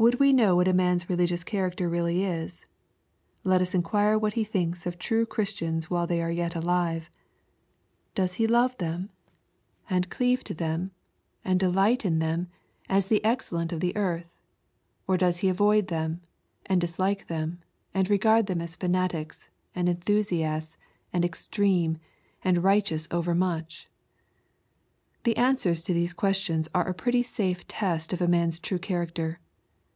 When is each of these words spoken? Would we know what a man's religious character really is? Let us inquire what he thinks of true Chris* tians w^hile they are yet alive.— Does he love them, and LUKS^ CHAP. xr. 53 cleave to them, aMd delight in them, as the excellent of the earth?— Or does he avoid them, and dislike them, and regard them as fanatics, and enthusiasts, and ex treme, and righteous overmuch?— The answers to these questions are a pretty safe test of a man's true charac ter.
Would 0.00 0.20
we 0.20 0.32
know 0.32 0.54
what 0.54 0.68
a 0.68 0.72
man's 0.72 1.10
religious 1.10 1.42
character 1.42 1.88
really 1.88 2.22
is? 2.22 2.64
Let 3.42 3.60
us 3.60 3.74
inquire 3.74 4.16
what 4.16 4.34
he 4.34 4.44
thinks 4.44 4.86
of 4.86 4.96
true 4.96 5.26
Chris* 5.26 5.52
tians 5.54 5.88
w^hile 5.88 6.06
they 6.06 6.22
are 6.22 6.30
yet 6.30 6.54
alive.— 6.54 7.10
Does 8.14 8.34
he 8.34 8.46
love 8.46 8.78
them, 8.78 9.10
and 9.90 10.04
LUKS^ 10.04 10.04
CHAP. 10.04 10.10
xr. 10.10 10.18
53 10.18 10.18
cleave 10.26 10.44
to 10.44 10.54
them, 10.54 10.90
aMd 11.44 11.58
delight 11.58 12.04
in 12.04 12.20
them, 12.20 12.46
as 12.88 13.08
the 13.08 13.24
excellent 13.24 13.72
of 13.72 13.80
the 13.80 13.96
earth?— 13.96 14.26
Or 15.08 15.16
does 15.16 15.38
he 15.38 15.48
avoid 15.48 15.88
them, 15.88 16.20
and 16.66 16.80
dislike 16.80 17.26
them, 17.26 17.58
and 17.92 18.08
regard 18.08 18.46
them 18.46 18.60
as 18.60 18.76
fanatics, 18.76 19.50
and 19.74 19.88
enthusiasts, 19.88 20.76
and 21.12 21.24
ex 21.24 21.48
treme, 21.50 21.98
and 22.44 22.62
righteous 22.62 23.08
overmuch?— 23.10 23.88
The 25.24 25.36
answers 25.36 25.82
to 25.82 25.92
these 25.92 26.12
questions 26.12 26.68
are 26.72 26.86
a 26.88 26.94
pretty 26.94 27.24
safe 27.24 27.66
test 27.66 28.12
of 28.12 28.20
a 28.20 28.28
man's 28.28 28.60
true 28.60 28.78
charac 28.78 29.14
ter. 29.14 29.38